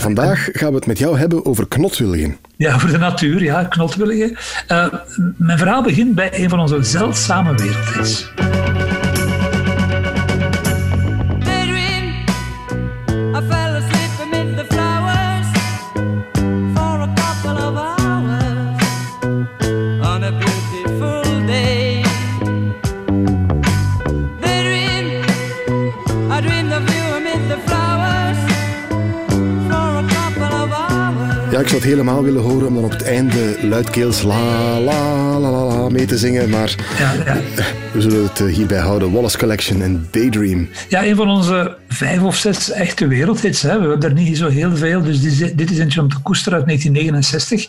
Vandaag 0.00 0.48
gaan 0.52 0.68
we 0.68 0.74
het 0.74 0.86
met 0.86 0.98
jou 0.98 1.18
hebben 1.18 1.46
over 1.46 1.68
knotwilligen. 1.68 2.36
Ja, 2.56 2.74
over 2.74 2.90
de 2.90 2.98
natuur, 2.98 3.42
ja, 3.42 3.64
knotwilligen. 3.64 4.36
Uh, 4.68 4.86
mijn 5.36 5.58
verhaal 5.58 5.82
begint 5.82 6.14
bij 6.14 6.30
een 6.32 6.48
van 6.48 6.60
onze 6.60 6.82
zeldzame. 6.82 7.54
Helemaal 31.82 32.22
willen 32.22 32.42
horen 32.42 32.66
om 32.66 32.74
dan 32.74 32.84
op 32.84 32.90
het 32.90 33.02
einde 33.02 33.56
luidkeels 33.62 34.22
la 34.22 34.80
la 34.80 35.38
la 35.38 35.50
la, 35.50 35.64
la 35.64 35.88
mee 35.88 36.06
te 36.06 36.18
zingen. 36.18 36.48
Maar 36.48 36.74
ja, 36.98 37.12
ja. 37.24 37.36
we 37.92 38.00
zullen 38.00 38.22
het 38.22 38.40
eh, 38.40 38.46
hierbij 38.46 38.78
houden. 38.78 39.12
Wallace 39.12 39.38
Collection 39.38 39.82
en 39.82 40.08
Daydream. 40.10 40.68
Ja, 40.88 41.04
een 41.04 41.16
van 41.16 41.28
onze 41.28 41.76
vijf 41.88 42.22
of 42.22 42.36
zes 42.36 42.70
echte 42.70 43.06
wereldhits. 43.06 43.62
Hè. 43.62 43.80
We 43.80 43.88
hebben 43.88 44.08
er 44.08 44.14
niet 44.14 44.36
zo 44.36 44.48
heel 44.48 44.76
veel. 44.76 45.02
Dus 45.02 45.20
dit 45.54 45.70
is 45.70 45.78
eentje 45.78 46.00
om 46.00 46.08
te 46.08 46.22
koesteren 46.22 46.58
uit 46.58 46.66
1969. 46.66 47.64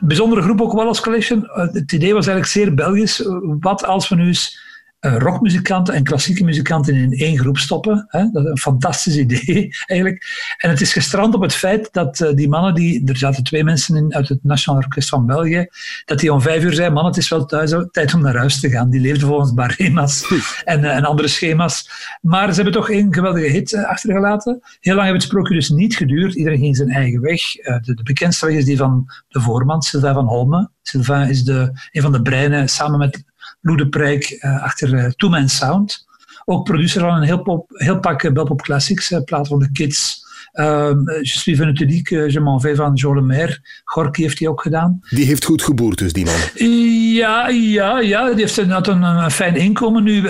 Een 0.00 0.08
bijzondere 0.08 0.42
groep 0.42 0.60
ook, 0.60 0.72
Wallace 0.72 1.02
Collection. 1.02 1.46
Eh, 1.46 1.66
het 1.72 1.92
idee 1.92 2.14
was 2.14 2.26
eigenlijk 2.26 2.46
zeer 2.46 2.74
Belgisch. 2.74 3.28
Wat 3.60 3.84
als 3.84 4.08
we 4.08 4.14
nu 4.14 4.26
eens 4.26 4.62
rockmuzikanten 5.08 5.94
en 5.94 6.02
klassieke 6.02 6.44
muzikanten 6.44 6.94
in 6.94 7.12
één 7.12 7.38
groep 7.38 7.58
stoppen. 7.58 8.04
Hè? 8.08 8.30
Dat 8.32 8.44
is 8.44 8.50
een 8.50 8.58
fantastisch 8.58 9.16
idee 9.16 9.68
eigenlijk. 9.86 10.26
En 10.56 10.70
het 10.70 10.80
is 10.80 10.92
gestrand 10.92 11.34
op 11.34 11.42
het 11.42 11.54
feit 11.54 11.88
dat 11.92 12.20
uh, 12.20 12.34
die 12.34 12.48
mannen, 12.48 12.74
die, 12.74 13.08
er 13.08 13.16
zaten 13.16 13.44
twee 13.44 13.64
mensen 13.64 13.96
in 13.96 14.14
uit 14.14 14.28
het 14.28 14.38
Nationaal 14.42 14.82
Orkest 14.82 15.08
van 15.08 15.26
België, 15.26 15.66
dat 16.04 16.18
die 16.18 16.32
om 16.32 16.40
vijf 16.40 16.62
uur 16.62 16.74
zei, 16.74 16.90
man 16.90 17.06
het 17.06 17.16
is 17.16 17.28
wel 17.28 17.46
thuis, 17.46 17.74
tijd 17.90 18.14
om 18.14 18.20
naar 18.20 18.36
huis 18.36 18.60
te 18.60 18.70
gaan. 18.70 18.90
Die 18.90 19.00
leefden 19.00 19.28
volgens 19.28 19.54
barema's 19.54 20.26
en, 20.64 20.80
uh, 20.80 20.96
en 20.96 21.04
andere 21.04 21.28
schema's. 21.28 21.90
Maar 22.20 22.48
ze 22.48 22.54
hebben 22.54 22.72
toch 22.72 22.90
één 22.90 23.14
geweldige 23.14 23.46
hit 23.46 23.74
achtergelaten. 23.74 24.60
Heel 24.80 24.94
lang 24.94 25.06
heeft 25.06 25.20
het 25.20 25.30
sprookje 25.30 25.54
dus 25.54 25.68
niet 25.68 25.96
geduurd. 25.96 26.34
Iedereen 26.34 26.58
ging 26.58 26.76
zijn 26.76 26.90
eigen 26.90 27.20
weg. 27.20 27.52
De, 27.52 27.94
de, 27.94 28.02
bekendste 28.02 28.46
weg 28.46 28.54
is 28.54 28.64
die 28.64 28.76
van 28.76 29.04
de 29.28 29.40
voorman, 29.40 29.82
Sylvain 29.82 30.14
van 30.14 30.26
Holme. 30.26 30.70
Sylvain 30.82 31.28
is 31.28 31.44
de, 31.44 31.72
een 31.92 32.02
van 32.02 32.12
de 32.12 32.22
breinen, 32.22 32.68
samen 32.68 32.98
met 32.98 33.24
Lou 33.64 33.76
de 33.76 33.88
Prijk 33.88 34.38
uh, 34.40 34.62
achter 34.62 34.94
uh, 34.94 35.10
Two 35.10 35.28
Man 35.28 35.48
Sound. 35.48 36.06
Ook 36.44 36.64
producer 36.64 37.00
van 37.00 37.14
een 37.14 37.22
heel, 37.22 37.42
pop, 37.42 37.70
heel 37.70 38.00
pak 38.00 38.22
uh, 38.22 38.32
Belpop 38.32 38.62
Classics, 38.62 39.14
plaat 39.24 39.48
van 39.48 39.58
de 39.58 39.72
Kids. 39.72 40.22
Uh, 40.54 40.90
Je 41.20 41.28
suis 41.28 41.56
venu 41.56 42.02
Je 42.30 42.40
m'en 42.40 42.60
vais 42.60 42.76
van 42.76 42.94
Joe 42.94 43.14
Lemaire. 43.14 43.58
Gorky 43.84 44.22
heeft 44.22 44.38
hij 44.38 44.48
ook 44.48 44.62
gedaan. 44.62 45.00
Die 45.10 45.24
heeft 45.24 45.44
goed 45.44 45.62
geboerd 45.62 45.98
dus, 45.98 46.12
die 46.12 46.24
man. 46.24 46.34
Ja, 47.14 47.48
ja, 47.48 48.00
ja. 48.00 48.28
Die 48.28 48.40
heeft 48.40 48.56
een, 48.56 48.88
een, 48.90 49.02
een 49.02 49.30
fijn 49.30 49.56
inkomen 49.56 50.04
nu. 50.04 50.22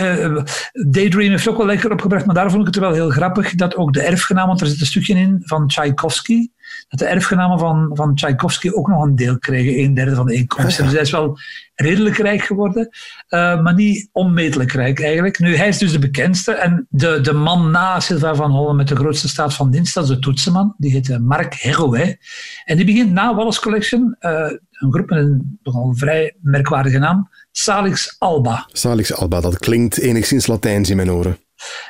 Daydream 0.73 1.31
heeft 1.31 1.49
ook 1.49 1.57
wel 1.57 1.67
lekker 1.67 1.93
opgebracht, 1.93 2.27
maar 2.27 2.35
daar 2.35 2.51
vond 2.51 2.69
ik 2.69 2.75
het 2.75 2.83
wel 2.83 2.93
heel 2.93 3.11
grappig 3.11 3.55
dat 3.55 3.77
ook 3.77 3.93
de 3.93 4.03
erfgenaam, 4.03 4.47
want 4.47 4.61
er 4.61 4.67
zit 4.67 4.81
een 4.81 4.87
stukje 4.87 5.15
in 5.15 5.43
van 5.45 5.67
Tchaikovsky, 5.67 6.49
dat 6.97 7.09
de 7.09 7.15
erfgenamen 7.15 7.59
van, 7.59 7.91
van 7.93 8.15
Tchaikovsky 8.15 8.71
ook 8.71 8.89
nog 8.89 9.03
een 9.03 9.17
deel 9.17 9.39
kregen, 9.39 9.83
een 9.83 9.95
derde 9.95 10.15
van 10.15 10.27
de 10.27 10.35
inkomsten. 10.35 10.85
Dus 10.85 10.93
hij 10.93 11.03
is 11.03 11.11
wel 11.11 11.39
redelijk 11.75 12.17
rijk 12.17 12.43
geworden, 12.43 12.89
uh, 13.29 13.63
maar 13.63 13.75
niet 13.75 14.09
onmetelijk 14.13 14.73
rijk 14.73 15.01
eigenlijk. 15.01 15.39
Nu, 15.39 15.57
hij 15.57 15.69
is 15.69 15.79
dus 15.79 15.93
de 15.93 15.99
bekendste 15.99 16.53
en 16.53 16.87
de, 16.91 17.21
de 17.21 17.33
man 17.33 17.71
na 17.71 18.01
Sylvain 18.01 18.37
van 18.37 18.51
Hollen 18.51 18.77
met 18.77 18.89
de 18.89 18.97
grootste 18.97 19.29
staat 19.29 19.55
van 19.55 19.71
dienst, 19.71 19.95
dat 19.95 20.05
is 20.05 20.11
de 20.11 20.19
toetsenman, 20.19 20.75
die 20.79 20.91
heet 20.91 21.19
Mark 21.19 21.55
Herouet. 21.55 22.19
En 22.65 22.77
die 22.77 22.87
begint 22.87 23.13
na 23.13 23.35
Wallace 23.35 23.61
Collection, 23.61 24.17
uh, 24.21 24.31
een 24.71 24.93
groep 24.93 25.09
met 25.09 25.19
een 25.19 25.59
nogal 25.63 25.95
vrij 25.95 26.35
merkwaardige 26.41 26.99
naam, 26.99 27.29
Salix 27.51 28.17
Alba. 28.19 28.69
Salix 28.73 29.15
Alba, 29.15 29.41
dat 29.41 29.59
klinkt 29.59 29.99
enigszins 29.99 30.47
Latijns 30.47 30.91
in 30.91 30.97
mijn 30.97 31.11
oren. 31.11 31.39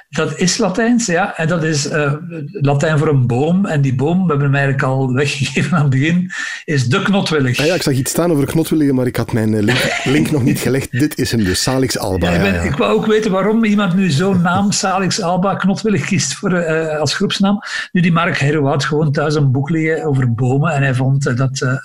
Dat 0.09 0.39
is 0.39 0.59
Latijns, 0.59 1.07
ja. 1.07 1.37
En 1.37 1.49
dat 1.49 1.63
is 1.63 1.91
uh, 1.91 2.13
Latijn 2.51 2.99
voor 2.99 3.09
een 3.09 3.27
boom. 3.27 3.67
En 3.67 3.81
die 3.81 3.95
boom, 3.95 4.23
we 4.23 4.29
hebben 4.29 4.47
hem 4.47 4.55
eigenlijk 4.55 4.83
al 4.83 5.13
weggegeven 5.13 5.77
aan 5.77 5.81
het 5.81 5.91
begin, 5.91 6.31
is 6.65 6.89
de 6.89 7.03
knotwillig. 7.03 7.59
Ah 7.59 7.67
ja, 7.67 7.75
ik 7.75 7.83
zag 7.83 7.95
iets 7.95 8.11
staan 8.11 8.31
over 8.31 8.47
knotwilligen, 8.47 8.95
maar 8.95 9.07
ik 9.07 9.17
had 9.17 9.33
mijn 9.33 9.65
link, 9.65 10.01
link 10.05 10.31
nog 10.31 10.43
niet 10.43 10.59
gelegd. 10.59 10.91
Dit 10.91 11.19
is 11.19 11.31
hem 11.31 11.45
dus, 11.45 11.63
Salix 11.63 11.99
Alba. 11.99 12.31
Ja, 12.31 12.37
ik, 12.37 12.53
ben, 12.53 12.65
ik, 12.65 12.77
wou 12.77 12.95
ook 12.95 13.07
weten 13.07 13.31
waarom 13.31 13.65
iemand 13.65 13.95
nu 13.95 14.11
zo'n 14.11 14.41
naam, 14.41 14.73
Salix 14.73 15.21
Alba, 15.21 15.55
knotwillig 15.55 16.05
kiest 16.05 16.35
voor, 16.35 16.53
uh, 16.53 16.99
als 16.99 17.15
groepsnaam. 17.15 17.59
Nu, 17.93 18.01
die 18.01 18.13
Mark 18.13 18.39
Hero 18.39 18.67
had 18.67 18.85
gewoon 18.85 19.13
thuis 19.13 19.35
een 19.35 19.53
boek 19.53 19.71
liggen 19.71 20.05
over 20.05 20.35
bomen 20.35 20.73
en 20.73 20.83
hij 20.83 20.95
vond 20.95 21.27
uh, 21.27 21.37
dat 21.37 21.81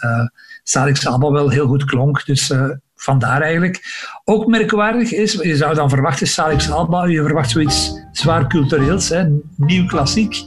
Salix 0.63 1.05
Alba 1.07 1.31
wel 1.31 1.49
heel 1.49 1.67
goed 1.67 1.85
klonk. 1.85 2.25
Dus 2.25 2.53
vandaar 2.99 3.41
eigenlijk. 3.41 3.81
Ook 4.25 4.47
merkwaardig 4.47 5.11
is, 5.11 5.33
je 5.33 5.55
zou 5.55 5.75
dan 5.75 5.89
verwachten, 5.89 6.27
Salix 6.27 6.71
Alba, 6.71 7.05
je 7.05 7.21
verwacht 7.21 7.49
zoiets 7.49 7.91
zwaar 8.11 8.47
cultureels, 8.47 9.09
hè, 9.09 9.23
nieuw 9.55 9.85
klassiek. 9.85 10.43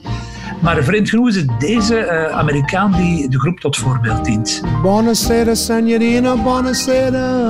Maar 0.63 0.83
vreemd 0.83 1.09
genoeg 1.09 1.29
is 1.29 1.37
het 1.37 1.61
deze 1.61 1.99
uh, 1.99 2.27
Amerikaan 2.39 2.93
die 2.93 3.29
de 3.29 3.39
groep 3.39 3.61
tot 3.61 3.77
voorbeeld 3.77 4.25
dient. 4.25 4.63
Buonasera, 4.83 5.55
signorina, 5.55 6.37
buonasera. 6.37 7.41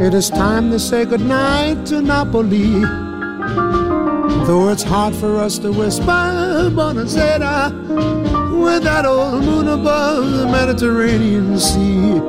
It 0.00 0.14
is 0.14 0.28
time 0.28 0.70
to 0.70 0.78
say 0.78 1.06
goodnight 1.06 1.86
to 1.86 2.00
Napoli. 2.00 2.80
Though 4.44 4.72
it's 4.72 4.82
hard 4.82 5.14
for 5.14 5.44
us 5.44 5.58
to 5.58 5.72
whisper 5.72 6.70
buonasera 6.74 7.70
with 8.64 8.82
that 8.82 9.06
old 9.06 9.44
moon 9.44 9.68
above 9.68 10.38
the 10.38 10.46
Mediterranean 10.46 11.58
Sea. 11.58 12.20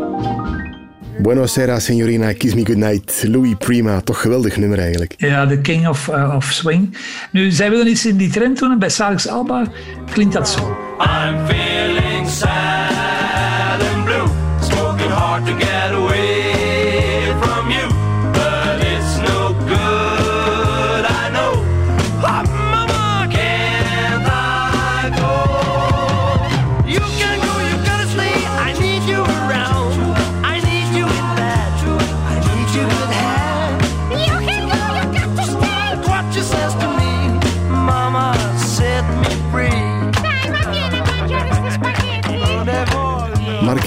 Buenos 1.23 1.57
Aires, 1.57 1.85
signorina, 1.85 2.33
Kiss 2.33 2.53
Me 2.53 2.65
Goodnight. 2.65 3.23
Louis 3.27 3.55
Prima, 3.57 4.01
toch 4.01 4.21
geweldig 4.21 4.57
nummer 4.57 4.79
eigenlijk. 4.79 5.13
Ja, 5.17 5.45
de 5.45 5.61
king 5.61 5.87
of, 5.87 6.07
uh, 6.07 6.33
of 6.35 6.45
swing. 6.45 6.97
Nu, 7.31 7.51
zij 7.51 7.69
willen 7.69 7.87
iets 7.87 8.05
in 8.05 8.17
die 8.17 8.29
trend 8.29 8.59
doen 8.59 8.71
en 8.71 8.79
bij 8.79 8.89
Salix 8.89 9.27
Alba 9.27 9.67
klinkt 10.11 10.33
dat 10.33 10.49
zo. 10.49 10.77
I'm 10.99 11.45
feeling 11.47 12.29
sad 12.29 12.82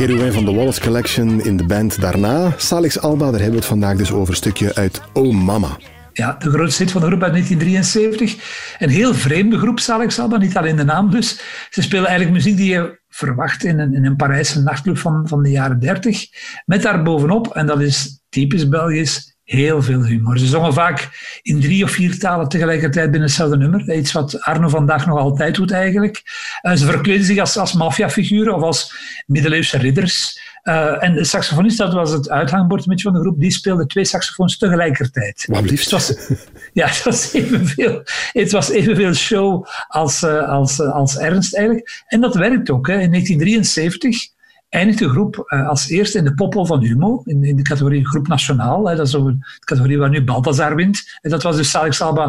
Kerouin 0.07 0.33
van 0.33 0.45
de 0.45 0.55
Wallace 0.55 0.81
Collection 0.81 1.45
in 1.45 1.57
de 1.57 1.65
band 1.65 2.01
daarna. 2.01 2.53
Salix 2.57 3.01
Alba, 3.01 3.25
daar 3.25 3.33
hebben 3.33 3.51
we 3.51 3.57
het 3.57 3.65
vandaag 3.65 3.97
dus 3.97 4.13
over 4.13 4.29
een 4.29 4.37
stukje 4.37 4.75
uit 4.75 5.01
Oh 5.13 5.35
Mama. 5.35 5.79
Ja, 6.13 6.37
de 6.39 6.51
grootste 6.51 6.83
hit 6.83 6.93
van 6.93 7.01
de 7.01 7.07
groep 7.07 7.23
uit 7.23 7.33
1973. 7.33 8.77
Een 8.79 8.89
heel 8.89 9.15
vreemde 9.15 9.59
groep, 9.59 9.81
Salix 9.81 10.19
Alba, 10.19 10.37
niet 10.37 10.57
alleen 10.57 10.77
de 10.77 10.85
naam 10.85 11.11
dus. 11.11 11.41
Ze 11.71 11.83
spelen 11.83 12.07
eigenlijk 12.07 12.37
muziek 12.37 12.57
die 12.57 12.73
je 12.73 13.01
verwacht 13.09 13.65
in 13.65 13.79
een, 13.79 13.95
in 13.95 14.05
een 14.05 14.17
Parijse 14.17 14.63
nachtclub 14.63 14.99
van, 14.99 15.29
van 15.29 15.43
de 15.43 15.51
jaren 15.51 15.81
30. 15.81 16.27
Met 16.65 16.83
daar 16.83 17.03
bovenop, 17.03 17.55
en 17.55 17.67
dat 17.67 17.81
is 17.81 18.21
typisch 18.29 18.69
Belgisch, 18.69 19.36
heel 19.47 19.83
veel 19.83 20.05
humor. 20.05 20.39
Ze 20.39 20.47
zongen 20.47 20.73
vaak 20.73 21.09
in 21.43 21.61
drie 21.61 21.85
of 21.85 21.91
vier 21.91 22.19
talen 22.19 22.49
tegelijkertijd 22.49 23.11
binnen 23.11 23.29
hetzelfde 23.29 23.57
nummer. 23.57 23.97
Iets 23.97 24.13
wat 24.13 24.41
Arno 24.41 24.69
vandaag 24.69 25.07
nog 25.07 25.19
altijd 25.19 25.55
doet 25.55 25.71
eigenlijk. 25.71 26.23
Uh, 26.63 26.73
ze 26.73 26.85
verkleden 26.85 27.25
zich 27.25 27.39
als, 27.39 27.57
als 27.57 27.73
maffiafiguren 27.73 28.55
of 28.55 28.63
als 28.63 28.95
middeleeuwse 29.27 29.79
ridders. 29.79 30.41
Uh, 30.65 31.03
en 31.03 31.15
de 31.15 31.25
saxofonist, 31.25 31.79
dat 31.79 31.93
was 31.93 32.11
het 32.11 32.31
uithangbord 32.31 32.85
van 32.85 33.13
de 33.13 33.21
groep, 33.21 33.41
die 33.41 33.51
speelde 33.51 33.87
twee 33.87 34.05
saxofoons 34.05 34.59
tegelijkertijd. 34.59 35.45
Wat 35.49 35.71
liefst. 35.71 35.91
Het 35.91 35.93
was, 35.93 36.29
ja, 36.73 36.87
het 36.87 37.03
was 37.03 37.33
evenveel, 37.33 38.03
het 38.33 38.53
was 38.53 38.71
evenveel 38.71 39.15
show 39.15 39.67
als, 39.89 40.23
uh, 40.23 40.49
als, 40.49 40.81
als 40.81 41.19
ernst 41.19 41.55
eigenlijk. 41.55 42.05
En 42.07 42.21
dat 42.21 42.35
werkt 42.35 42.71
ook. 42.71 42.87
Hè. 42.87 42.93
In 42.93 43.11
1973 43.11 44.35
eindigt 44.69 44.99
de 44.99 45.09
groep 45.09 45.45
als 45.67 45.89
eerste 45.89 46.19
in 46.19 46.25
de 46.25 46.35
poppel 46.35 46.67
van 46.67 46.81
Humo, 46.81 47.23
in, 47.25 47.45
in 47.45 47.57
de 47.57 47.63
categorie 47.63 48.07
Groep 48.07 48.29
Nationaal. 48.29 48.83
dat 48.83 49.07
is 49.07 49.11
de 49.11 49.37
categorie 49.65 49.99
waar 49.99 50.11
nu 50.11 50.25
Balthazar 50.25 50.75
wint. 50.75 51.19
En 51.21 51.31
dat 51.31 51.43
was 51.43 51.57
dus 51.57 51.71
Salix 51.71 52.01
Alba 52.01 52.25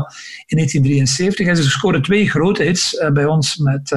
in 0.46 0.58
1973. 0.58 1.48
En 1.48 1.58
ze 1.58 1.70
scoren 1.70 2.02
twee 2.02 2.30
grote 2.30 2.64
hits 2.64 3.04
bij 3.14 3.26
ons 3.26 3.58
met 3.58 3.92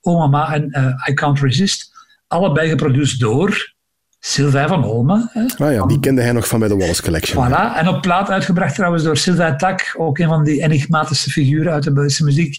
Oh 0.00 0.18
Mama 0.18 0.52
en 0.52 0.70
I 1.08 1.14
Can't 1.14 1.40
Resist. 1.40 1.92
Allebei 2.26 2.68
geproduceerd 2.68 3.20
door 3.20 3.74
Sylvain 4.26 4.68
van 4.68 4.84
Olmen. 4.84 5.30
Ah 5.58 5.72
ja, 5.72 5.86
die 5.86 6.00
kende 6.00 6.22
hij 6.22 6.32
nog 6.32 6.48
van 6.48 6.58
bij 6.58 6.68
de 6.68 6.76
Wallace 6.76 7.02
Collection. 7.02 7.46
Voilà, 7.46 7.76
en 7.76 7.88
op 7.88 8.02
plaat 8.02 8.30
uitgebracht 8.30 8.74
trouwens 8.74 9.02
door 9.02 9.16
Sylvain 9.16 9.56
Tak, 9.56 9.94
ook 9.98 10.18
een 10.18 10.28
van 10.28 10.44
die 10.44 10.62
enigmatische 10.62 11.30
figuren 11.30 11.72
uit 11.72 11.82
de 11.82 11.92
Belgische 11.92 12.24
muziek. 12.24 12.58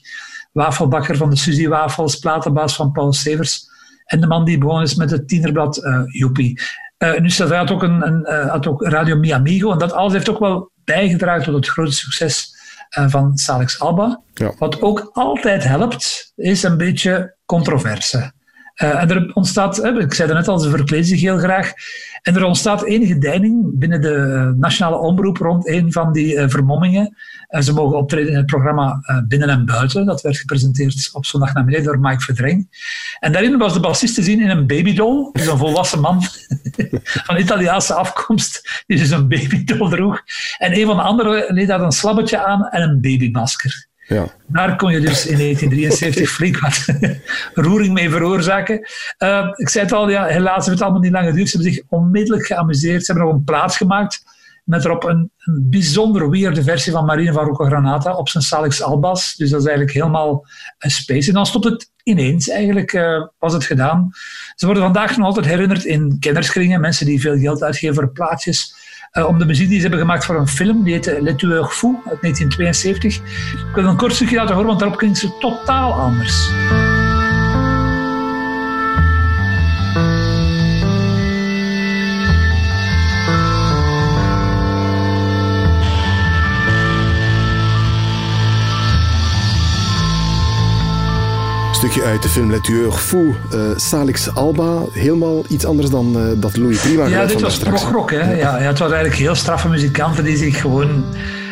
Wafelbakker 0.51 1.17
van 1.17 1.29
de 1.29 1.35
Suzy 1.35 1.67
Wafels, 1.67 2.15
platenbaas 2.15 2.75
van 2.75 2.91
Paul 2.91 3.13
Severs. 3.13 3.69
En 4.05 4.21
de 4.21 4.27
man 4.27 4.45
die 4.45 4.57
begonnen 4.57 4.83
is 4.83 4.95
met 4.95 5.11
het 5.11 5.27
tienerblad 5.27 5.77
uh, 5.77 6.01
Joepie. 6.05 6.61
Uh, 6.97 7.19
nu, 7.19 7.29
Sylvain 7.29 7.59
had 7.59 7.71
ook, 7.71 7.83
een, 7.83 8.07
een 8.07 8.27
uh, 8.29 8.49
had 8.49 8.67
ook 8.67 8.83
Radio 8.83 9.15
Mi 9.15 9.33
Amigo, 9.33 9.71
en 9.71 9.77
dat 9.77 9.93
alles 9.93 10.13
heeft 10.13 10.29
ook 10.29 10.39
wel 10.39 10.71
bijgedragen 10.83 11.43
tot 11.43 11.55
het 11.55 11.67
grote 11.67 11.91
succes 11.91 12.53
van 12.89 13.37
Salix 13.37 13.79
Alba. 13.79 14.21
Ja. 14.33 14.53
Wat 14.57 14.81
ook 14.81 15.09
altijd 15.13 15.63
helpt, 15.63 16.31
is 16.35 16.63
een 16.63 16.77
beetje 16.77 17.35
controverse. 17.45 18.31
Uh, 18.83 19.01
en 19.01 19.09
er 19.09 19.31
ontstaat, 19.33 19.85
ik 19.85 20.13
zei 20.13 20.33
net 20.33 20.47
al, 20.47 20.59
ze 20.59 20.69
verkleden 20.69 21.05
zich 21.05 21.21
heel 21.21 21.37
graag. 21.37 21.73
En 22.21 22.35
er 22.35 22.43
ontstaat 22.43 22.83
enige 22.83 23.17
deining 23.17 23.79
binnen 23.79 24.01
de 24.01 24.53
nationale 24.57 24.97
omroep 24.97 25.37
rond 25.37 25.67
een 25.67 25.91
van 25.91 26.13
die 26.13 26.33
uh, 26.33 26.43
vermommingen. 26.47 27.15
Uh, 27.49 27.61
ze 27.61 27.73
mogen 27.73 27.97
optreden 27.97 28.31
in 28.31 28.37
het 28.37 28.45
programma 28.45 28.99
Binnen 29.27 29.49
en 29.49 29.65
Buiten. 29.65 30.05
Dat 30.05 30.21
werd 30.21 30.37
gepresenteerd 30.37 31.09
op 31.13 31.25
zondag 31.25 31.53
namiddag 31.53 31.83
door 31.83 31.99
Mike 31.99 32.21
Verdreng. 32.21 32.67
En 33.19 33.31
daarin 33.31 33.57
was 33.57 33.73
de 33.73 33.79
bassist 33.79 34.15
te 34.15 34.23
zien 34.23 34.41
in 34.41 34.49
een 34.49 34.67
babydoll. 34.67 35.29
Dus 35.31 35.47
een 35.47 35.57
volwassen 35.57 35.99
man 35.99 36.21
van 37.27 37.37
Italiaanse 37.37 37.93
afkomst, 37.93 38.83
die 38.87 38.97
dus 38.97 39.09
een 39.09 39.27
babydoll 39.27 39.89
droeg. 39.89 40.21
En 40.57 40.77
een 40.77 40.85
van 40.85 40.95
de 40.95 41.01
anderen 41.01 41.53
leed 41.53 41.69
had 41.69 41.81
een 41.81 41.91
slabbetje 41.91 42.45
aan 42.45 42.67
en 42.67 42.81
een 42.81 43.01
babymasker. 43.01 43.87
Ja. 44.07 44.27
Daar 44.47 44.75
kon 44.75 44.91
je 44.91 44.99
dus 44.99 45.25
in 45.25 45.37
1973 45.37 46.29
flink 46.37 46.59
wat 46.59 46.85
roering 47.53 47.93
mee 47.93 48.09
veroorzaken. 48.09 48.87
Uh, 49.19 49.47
ik 49.55 49.69
zei 49.69 49.83
het 49.83 49.93
al, 49.93 50.09
ja, 50.09 50.25
helaas 50.25 50.55
heeft 50.55 50.67
het 50.67 50.81
allemaal 50.81 51.01
niet 51.01 51.11
lang 51.11 51.27
geduurd. 51.27 51.49
Ze 51.49 51.57
hebben 51.57 51.73
zich 51.73 51.83
onmiddellijk 51.89 52.45
geamuseerd. 52.45 53.05
Ze 53.05 53.11
hebben 53.11 53.29
nog 53.29 53.39
een 53.39 53.43
plaats 53.43 53.77
gemaakt 53.77 54.23
met 54.65 54.85
erop 54.85 55.03
een, 55.03 55.31
een 55.37 55.69
bijzonder 55.69 56.29
weirde 56.29 56.63
versie 56.63 56.91
van 56.91 57.05
Marine 57.05 57.31
van 57.31 57.45
Rocco 57.45 57.65
Granata 57.65 58.15
op 58.15 58.29
zijn 58.29 58.43
Salix 58.43 58.81
Albas. 58.81 59.35
Dus 59.35 59.49
dat 59.49 59.59
is 59.59 59.67
eigenlijk 59.67 59.97
helemaal 59.97 60.47
een 60.77 60.91
space. 60.91 61.27
En 61.27 61.33
dan 61.33 61.45
stopt 61.45 61.65
het 61.65 61.91
ineens, 62.03 62.49
eigenlijk 62.49 62.93
uh, 62.93 63.25
was 63.39 63.53
het 63.53 63.63
gedaan. 63.63 64.09
Ze 64.55 64.65
worden 64.65 64.83
vandaag 64.83 65.17
nog 65.17 65.25
altijd 65.25 65.45
herinnerd 65.45 65.85
in 65.85 66.17
kennerskringen, 66.19 66.81
mensen 66.81 67.05
die 67.05 67.21
veel 67.21 67.37
geld 67.37 67.63
uitgeven 67.63 67.95
voor 67.95 68.11
plaatjes. 68.11 68.75
Uh, 69.17 69.27
om 69.27 69.39
de 69.39 69.45
muziek 69.45 69.67
die 69.67 69.75
ze 69.75 69.81
hebben 69.81 69.99
gemaakt 69.99 70.25
voor 70.25 70.35
een 70.35 70.47
film, 70.47 70.83
die 70.83 70.93
heette 70.93 71.21
Le 71.21 71.35
Tueur 71.35 71.65
Fou 71.65 71.95
uit 71.95 72.21
1972. 72.21 73.15
Ik 73.69 73.75
wil 73.75 73.85
een 73.85 73.97
kort 73.97 74.13
stukje 74.13 74.35
laten 74.35 74.53
horen, 74.53 74.67
want 74.67 74.79
daarop 74.79 74.97
klinkt 74.97 75.17
ze 75.17 75.37
totaal 75.39 75.93
anders. 75.93 76.49
Stukje 91.89 92.09
uit 92.09 92.21
de 92.21 92.29
film 92.29 92.51
Le 92.51 92.61
Tueur 92.61 92.91
Fou, 92.91 93.35
uh, 93.53 93.59
Salix 93.75 94.33
Alba. 94.33 94.81
Helemaal 94.91 95.43
iets 95.49 95.65
anders 95.65 95.89
dan 95.89 96.17
uh, 96.17 96.41
dat 96.41 96.57
Louis 96.57 96.79
Prima 96.79 97.05
Ja, 97.05 97.25
dit 97.25 97.41
was 97.41 97.57
prog 97.57 98.09
hè. 98.09 98.33
Ja, 98.33 98.57
ja, 98.59 98.67
het 98.67 98.79
was 98.79 98.91
eigenlijk 98.91 99.21
heel 99.21 99.35
straffe 99.35 99.69
muzikanten 99.69 100.23
die 100.23 100.37
zich 100.37 100.61
gewoon 100.61 101.03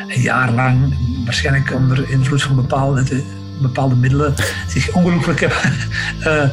een 0.07 0.21
jaar 0.21 0.51
lang, 0.51 0.95
waarschijnlijk 1.25 1.74
onder 1.74 2.09
invloed 2.09 2.44
van 2.44 2.56
bepaalde 2.56 3.24
bepaalde 3.62 3.95
middelen 3.95 4.33
zich 4.68 4.94
ongelooflijk 4.94 5.39
hebben 5.39 5.57
uh, 6.19 6.50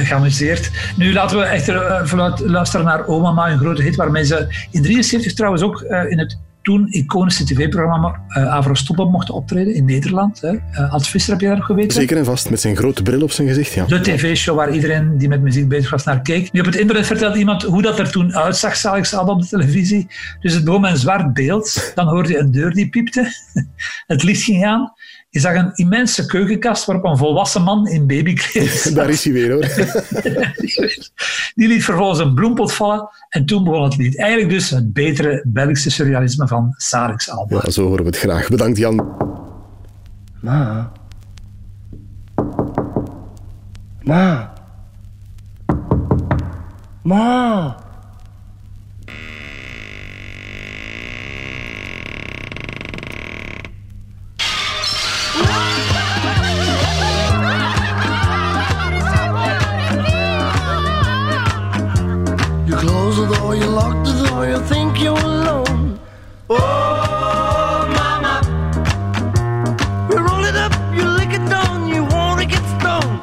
geamuseerd. 0.08 0.70
Nu 0.96 1.12
laten 1.12 1.38
we 1.38 1.44
echter 1.44 2.04
uh, 2.14 2.32
luisteren 2.38 2.86
naar 2.86 3.06
Oma, 3.06 3.50
een 3.50 3.58
grote 3.58 3.82
hit, 3.82 3.96
waarmee 3.96 4.24
ze 4.24 4.66
in 4.70 4.82
73 4.82 5.34
trouwens 5.34 5.62
ook 5.62 5.80
in 6.08 6.18
het 6.18 6.38
toen 6.62 6.86
iconische 6.90 7.44
tv-programma 7.44 8.20
uh, 8.28 8.54
Avro 8.54 9.10
mochten 9.10 9.34
optreden 9.34 9.74
in 9.74 9.84
Nederland. 9.84 10.40
Hè. 10.40 10.52
Uh, 10.52 10.92
Als 10.92 11.10
Visser 11.10 11.32
heb 11.32 11.40
je 11.40 11.46
daar 11.46 11.56
nog 11.56 11.66
geweten? 11.66 11.92
Zeker 11.92 12.16
en 12.16 12.24
vast, 12.24 12.50
met 12.50 12.60
zijn 12.60 12.76
grote 12.76 13.02
bril 13.02 13.22
op 13.22 13.30
zijn 13.30 13.48
gezicht. 13.48 13.72
Ja. 13.72 13.84
De 13.84 14.00
tv-show 14.00 14.56
waar 14.56 14.74
iedereen 14.74 15.18
die 15.18 15.28
met 15.28 15.42
muziek 15.42 15.68
bezig 15.68 15.90
was 15.90 16.04
naar 16.04 16.22
keek. 16.22 16.52
Nu 16.52 16.60
op 16.60 16.66
het 16.66 16.76
internet 16.76 17.06
vertelt 17.06 17.36
iemand 17.36 17.62
hoe 17.62 17.82
dat 17.82 17.98
er 17.98 18.10
toen 18.10 18.34
uitzag, 18.34 18.76
Salix 18.76 19.14
op 19.14 19.40
de 19.40 19.48
televisie. 19.48 20.06
Dus 20.40 20.54
het 20.54 20.64
begon 20.64 20.80
met 20.80 20.90
een 20.90 20.96
zwart 20.96 21.32
beeld. 21.32 21.92
Dan 21.94 22.08
hoorde 22.08 22.28
je 22.28 22.38
een 22.38 22.50
deur 22.50 22.72
die 22.72 22.88
piepte. 22.88 23.32
het 24.06 24.22
licht 24.22 24.42
ging 24.42 24.64
aan. 24.64 24.92
Je 25.32 25.40
zag 25.40 25.54
een 25.54 25.74
immense 25.74 26.26
keukenkast 26.26 26.84
waarop 26.84 27.04
een 27.04 27.16
volwassen 27.16 27.62
man 27.62 27.88
in 27.88 28.06
babykleding 28.06 28.94
Daar 28.94 29.08
is 29.08 29.24
hij 29.24 29.32
weer 29.32 29.52
hoor. 29.52 29.60
Die 31.54 31.68
liet 31.68 31.84
vervolgens 31.84 32.18
een 32.18 32.34
bloempot 32.34 32.72
vallen 32.72 33.08
en 33.28 33.46
toen 33.46 33.64
begon 33.64 33.82
het 33.82 33.96
lied. 33.96 34.18
Eigenlijk 34.18 34.50
dus 34.50 34.70
het 34.70 34.92
betere 34.92 35.44
Belgische 35.46 35.90
surrealisme 35.90 36.48
van 36.48 36.74
Sarix 36.76 37.30
Alba. 37.30 37.60
Ja, 37.64 37.70
zo 37.70 37.86
horen 37.86 38.04
we 38.04 38.10
het 38.10 38.18
graag. 38.18 38.48
Bedankt 38.48 38.78
Jan. 38.78 39.16
Ma. 40.40 40.92
Ma. 44.02 44.52
Ma. 47.02 47.76
door, 63.52 63.60
you 63.60 63.70
lock 63.70 64.04
the 64.04 64.12
door, 64.28 64.46
you 64.46 64.58
think 64.60 65.00
you're 65.00 65.18
alone. 65.18 65.98
Oh, 66.48 67.86
mama. 67.98 68.40
You 70.10 70.18
roll 70.18 70.44
it 70.44 70.56
up, 70.56 70.72
you 70.94 71.04
lick 71.04 71.32
it 71.32 71.46
down, 71.48 71.88
you 71.88 72.04
wanna 72.04 72.46
get 72.46 72.62
stoned. 72.78 73.20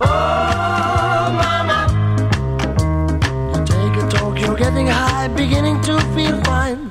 Oh, 0.00 1.30
mama. 1.42 1.78
You 3.52 3.64
take 3.64 3.96
a 4.02 4.08
talk, 4.08 4.38
you're 4.40 4.56
getting 4.56 4.88
high, 4.88 5.28
beginning 5.28 5.80
to 5.82 5.98
feel 6.14 6.40
fine. 6.42 6.90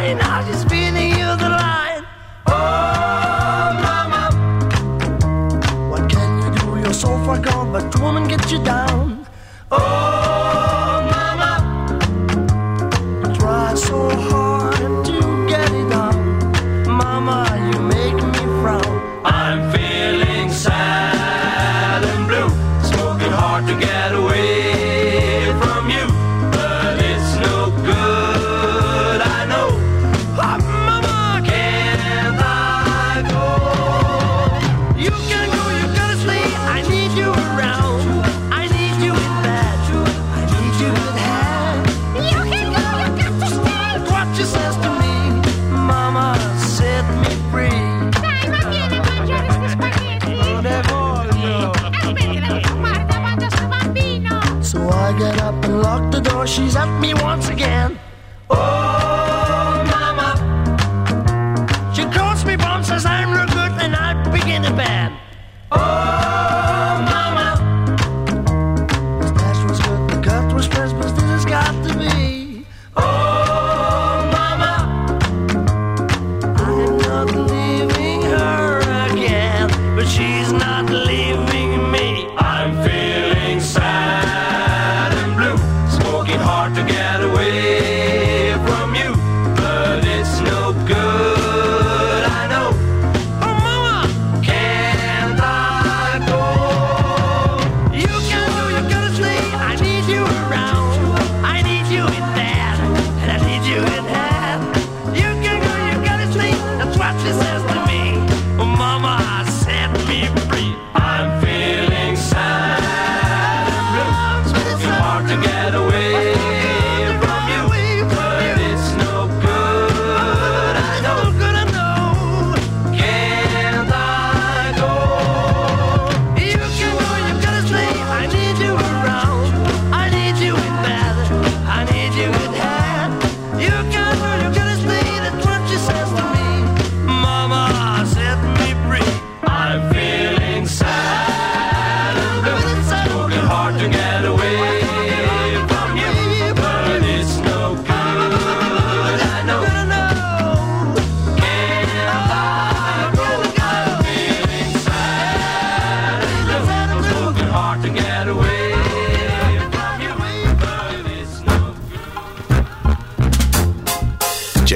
mine. 0.00 0.20
I 0.20 0.46
just 0.48 0.68
feeling 0.68 1.10
you 1.10 1.28
the 1.36 1.48
line. 1.48 2.04
Oh, 2.46 3.66
mama, 3.84 4.22
what 5.90 6.10
can 6.10 6.30
you 6.42 6.50
do? 6.58 6.80
You're 6.80 6.92
so 6.92 7.08
far 7.24 7.38
gone, 7.38 7.72
but 7.72 8.00
woman, 8.00 8.28
gets 8.28 8.50
you 8.50 8.62
down. 8.62 9.09